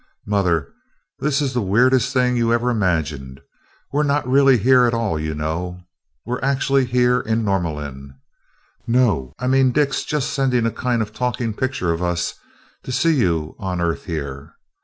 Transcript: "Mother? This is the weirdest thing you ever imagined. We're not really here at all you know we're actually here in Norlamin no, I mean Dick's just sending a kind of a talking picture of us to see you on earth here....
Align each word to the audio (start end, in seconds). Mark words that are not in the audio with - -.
"Mother? 0.25 0.73
This 1.19 1.43
is 1.43 1.53
the 1.53 1.61
weirdest 1.61 2.11
thing 2.11 2.35
you 2.35 2.51
ever 2.51 2.71
imagined. 2.71 3.39
We're 3.93 4.01
not 4.01 4.27
really 4.27 4.57
here 4.57 4.85
at 4.85 4.95
all 4.95 5.19
you 5.19 5.35
know 5.35 5.81
we're 6.25 6.41
actually 6.41 6.85
here 6.85 7.19
in 7.19 7.45
Norlamin 7.45 8.15
no, 8.87 9.35
I 9.37 9.45
mean 9.45 9.71
Dick's 9.71 10.03
just 10.03 10.33
sending 10.33 10.65
a 10.65 10.71
kind 10.71 11.03
of 11.03 11.09
a 11.09 11.13
talking 11.13 11.53
picture 11.53 11.93
of 11.93 12.01
us 12.01 12.33
to 12.81 12.91
see 12.91 13.13
you 13.13 13.55
on 13.59 13.79
earth 13.79 14.05
here.... 14.05 14.55